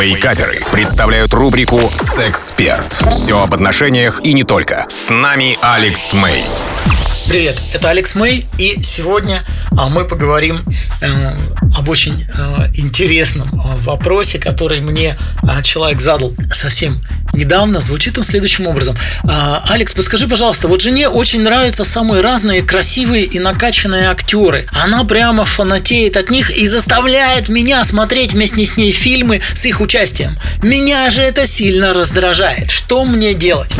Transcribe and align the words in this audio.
Вейкаперы 0.00 0.60
представляют 0.70 1.34
рубрику 1.34 1.80
«Сексперт». 1.92 2.92
Все 3.10 3.42
об 3.42 3.52
отношениях 3.52 4.20
и 4.22 4.32
не 4.32 4.44
только. 4.44 4.86
С 4.88 5.10
нами 5.10 5.58
Алекс 5.60 6.12
Мэй. 6.12 6.44
Привет, 7.28 7.60
это 7.74 7.90
Алекс 7.90 8.14
Мэй, 8.14 8.46
и 8.58 8.80
сегодня 8.80 9.42
а, 9.76 9.88
мы 9.88 10.04
поговорим 10.04 10.64
э, 11.02 11.36
об 11.76 11.88
очень 11.88 12.24
э, 12.24 12.68
интересном 12.74 13.48
э, 13.52 13.76
вопросе, 13.82 14.38
который 14.38 14.80
мне 14.80 15.16
э, 15.42 15.62
человек 15.62 16.00
задал 16.00 16.32
совсем 16.48 17.00
недавно. 17.32 17.80
Звучит 17.80 18.18
он 18.18 18.24
следующим 18.24 18.66
образом. 18.66 18.96
А, 19.28 19.64
Алекс, 19.68 19.92
подскажи, 19.92 20.28
пожалуйста, 20.28 20.68
вот 20.68 20.80
жене 20.80 21.08
очень 21.08 21.42
нравятся 21.42 21.84
самые 21.84 22.22
разные 22.22 22.62
красивые 22.62 23.24
и 23.24 23.38
накачанные 23.38 24.10
актеры. 24.10 24.66
Она 24.72 25.04
прямо 25.04 25.44
фанатеет 25.44 26.16
от 26.16 26.30
них 26.30 26.50
и 26.50 26.66
заставляет 26.66 27.48
меня 27.48 27.84
смотреть 27.84 28.34
вместе 28.34 28.64
с 28.64 28.76
ней 28.76 28.92
фильмы 28.92 29.40
с 29.54 29.64
их 29.64 29.80
участием. 29.80 30.38
Меня 30.62 31.08
же 31.10 31.22
это 31.22 31.46
сильно 31.46 31.92
раздражает. 31.92 32.70
Что 32.70 33.04
мне 33.04 33.34
делать? 33.34 33.72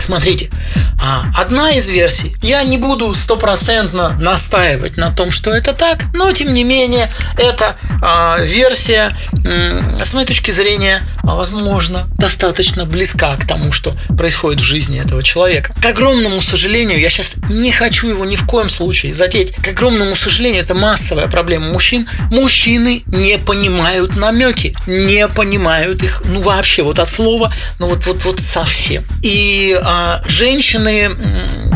Смотрите, 0.00 0.50
а, 1.02 1.30
одна 1.36 1.70
из 1.70 1.88
версий, 1.88 2.34
я 2.42 2.62
не 2.62 2.78
буду 2.78 3.14
стопроцентно 3.14 4.16
настаивать 4.18 4.96
на 4.96 5.10
том, 5.10 5.30
что 5.30 5.52
это 5.52 5.72
так, 5.72 6.06
но 6.14 6.32
тем 6.32 6.52
не 6.52 6.64
менее, 6.64 7.10
эта 7.38 7.76
а, 8.02 8.38
версия, 8.40 9.16
с 10.02 10.12
моей 10.14 10.26
точки 10.26 10.50
зрения, 10.50 11.02
возможно, 11.22 12.06
достаточно 12.16 12.84
близка 12.84 13.36
к 13.36 13.46
тому, 13.46 13.72
что 13.72 13.94
происходит 14.16 14.60
в 14.60 14.64
жизни 14.64 15.00
этого 15.00 15.22
человека. 15.22 15.74
К 15.80 15.86
огромному 15.86 16.40
сожалению, 16.40 17.00
я 17.00 17.10
сейчас 17.10 17.36
не 17.48 17.72
хочу 17.72 18.08
его 18.08 18.24
ни 18.24 18.36
в 18.36 18.46
коем 18.46 18.68
случае 18.68 19.14
задеть, 19.14 19.54
к 19.54 19.68
огромному 19.68 20.16
сожалению, 20.16 20.62
это 20.62 20.74
массовая 20.74 21.28
проблема 21.28 21.68
мужчин. 21.68 22.08
Мужчины 22.30 23.02
не 23.06 23.38
понимают 23.38 24.16
намеки, 24.16 24.76
не 24.86 25.26
понимают 25.28 26.02
их, 26.02 26.22
ну 26.24 26.40
вообще, 26.40 26.82
вот 26.82 26.98
от 26.98 27.08
слова, 27.08 27.52
ну 27.78 27.88
вот, 27.88 28.06
вот, 28.06 28.24
вот 28.24 28.40
совсем. 28.40 29.04
И 29.22 29.78
а, 29.82 30.22
женщины 30.26 31.10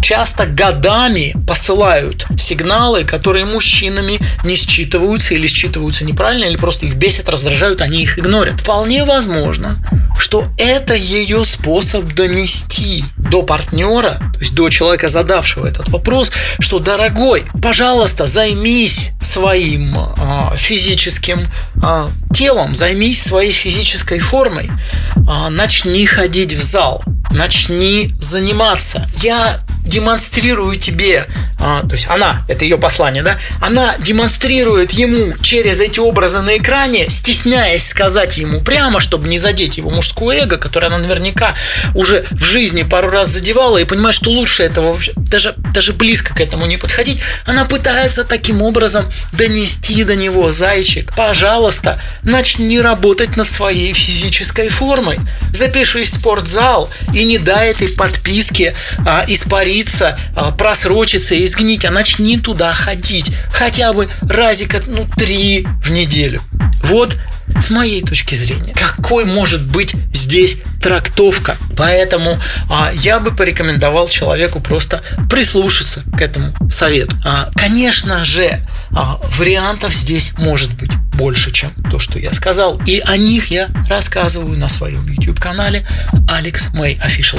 часто 0.00 0.46
годами 0.46 1.34
посылают 1.46 2.26
сигналы, 2.38 3.04
которые 3.04 3.44
мужчинами 3.44 4.18
не 4.44 4.54
считываются 4.54 5.34
или 5.34 5.46
считываются 5.46 6.04
неправильно, 6.04 6.44
или 6.44 6.56
просто 6.56 6.86
их 6.86 6.94
бесят, 6.94 7.28
раздражают, 7.28 7.80
они 7.80 8.02
их 8.02 8.18
игнорят. 8.18 8.60
Вполне 8.60 9.04
возможно, 9.04 9.76
что 10.18 10.44
это 10.58 10.94
ее 10.94 11.44
способ 11.44 12.12
донести 12.12 13.04
до 13.16 13.42
партнера, 13.42 14.18
то 14.32 14.40
есть 14.40 14.54
до 14.54 14.68
человека, 14.68 15.08
задавшего 15.08 15.66
этот 15.66 15.88
вопрос, 15.88 16.30
что, 16.60 16.78
дорогой, 16.78 17.44
пожалуйста, 17.62 18.26
займись 18.26 19.10
своим 19.20 19.96
э, 19.96 20.56
физическим 20.56 21.46
э, 21.82 22.08
телом, 22.34 22.74
займись 22.74 23.22
своей 23.22 23.52
физической 23.52 24.18
формой, 24.18 24.70
э, 25.16 25.48
начни 25.50 26.06
ходить 26.06 26.52
в 26.52 26.62
зал, 26.62 27.02
начни 27.30 28.10
заниматься. 28.20 29.08
Я 29.22 29.60
демонстрирую 29.84 30.76
тебе, 30.76 31.26
а, 31.60 31.82
то 31.82 31.92
есть 31.92 32.06
она, 32.08 32.42
это 32.48 32.64
ее 32.64 32.78
послание, 32.78 33.22
да, 33.22 33.38
она 33.60 33.96
демонстрирует 33.98 34.92
ему 34.92 35.34
через 35.42 35.80
эти 35.80 36.00
образы 36.00 36.40
на 36.40 36.56
экране, 36.56 37.08
стесняясь 37.08 37.86
сказать 37.86 38.38
ему 38.38 38.60
прямо, 38.60 39.00
чтобы 39.00 39.28
не 39.28 39.38
задеть 39.38 39.76
его 39.76 39.90
мужское 39.90 40.42
эго, 40.42 40.56
которое 40.56 40.88
она 40.88 40.98
наверняка 40.98 41.54
уже 41.94 42.24
в 42.30 42.44
жизни 42.44 42.82
пару 42.82 43.10
раз 43.10 43.28
задевала 43.28 43.78
и 43.78 43.84
понимает, 43.84 44.14
что 44.14 44.30
лучше 44.30 44.62
этого 44.62 44.92
вообще, 44.92 45.12
даже, 45.16 45.54
даже 45.72 45.92
близко 45.92 46.34
к 46.34 46.40
этому 46.40 46.66
не 46.66 46.76
подходить, 46.76 47.20
она 47.46 47.64
пытается 47.64 48.24
таким 48.24 48.62
образом 48.62 49.10
донести 49.32 50.04
до 50.04 50.16
него, 50.16 50.50
зайчик, 50.50 51.14
пожалуйста, 51.14 52.00
начни 52.22 52.80
работать 52.80 53.36
над 53.36 53.48
своей 53.48 53.92
физической 53.92 54.68
формой, 54.68 55.20
запишись 55.52 56.08
в 56.08 56.20
спортзал 56.20 56.90
и 57.14 57.24
не 57.24 57.38
дай 57.38 57.70
этой 57.70 57.88
подписке 57.88 58.74
а, 59.06 59.24
испарить 59.28 59.60
испариться, 59.60 60.18
а, 60.36 60.52
просрочиться 60.52 61.34
и 61.34 61.44
изгнить, 61.50 61.84
а 61.84 61.90
начни 61.90 62.38
туда 62.38 62.72
ходить. 62.72 63.32
Хотя 63.52 63.92
бы 63.92 64.08
разика, 64.22 64.80
ну, 64.86 65.06
три 65.16 65.66
в 65.82 65.90
неделю. 65.90 66.42
Вот 66.84 67.18
с 67.60 67.70
моей 67.70 68.02
точки 68.02 68.34
зрения, 68.34 68.72
какой 68.74 69.24
может 69.24 69.66
быть 69.66 69.94
здесь 70.12 70.58
трактовка. 70.80 71.56
Поэтому 71.76 72.40
а, 72.70 72.92
я 72.94 73.18
бы 73.18 73.34
порекомендовал 73.34 74.08
человеку 74.08 74.60
просто 74.60 75.02
прислушаться 75.28 76.02
к 76.16 76.22
этому 76.22 76.54
совету. 76.70 77.16
А, 77.24 77.50
конечно 77.54 78.24
же, 78.24 78.60
а, 78.96 79.20
вариантов 79.36 79.92
здесь 79.92 80.32
может 80.38 80.72
быть 80.74 80.90
больше, 81.20 81.52
чем 81.52 81.70
то, 81.90 81.98
что 81.98 82.18
я 82.18 82.32
сказал. 82.32 82.80
И 82.86 83.00
о 83.00 83.18
них 83.18 83.50
я 83.50 83.68
рассказываю 83.90 84.58
на 84.58 84.70
своем 84.70 85.06
YouTube-канале 85.06 85.84
Алекс 86.30 86.70
Мэй 86.72 86.98
Official. 87.06 87.38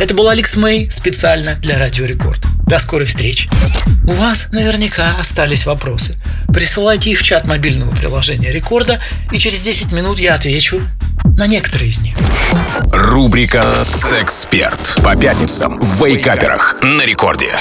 Это 0.00 0.14
был 0.14 0.28
Алекс 0.28 0.56
Мэй 0.56 0.90
специально 0.90 1.54
для 1.54 1.78
Радио 1.78 2.06
Рекорд. 2.06 2.42
До 2.66 2.80
скорой 2.80 3.06
встречи. 3.06 3.48
У 4.04 4.12
вас 4.14 4.48
наверняка 4.50 5.14
остались 5.20 5.64
вопросы. 5.64 6.16
Присылайте 6.48 7.10
их 7.10 7.20
в 7.20 7.22
чат 7.22 7.46
мобильного 7.46 7.94
приложения 7.94 8.52
Рекорда, 8.52 9.00
и 9.30 9.38
через 9.38 9.60
10 9.60 9.92
минут 9.92 10.18
я 10.18 10.34
отвечу 10.34 10.82
на 11.36 11.46
некоторые 11.46 11.90
из 11.90 12.00
них. 12.00 12.16
Рубрика 12.90 13.64
«Сексперт» 13.70 14.98
по 15.04 15.14
пятницам 15.14 15.78
в 15.78 16.04
Вейкаперах 16.04 16.76
на 16.82 17.02
Рекорде. 17.02 17.52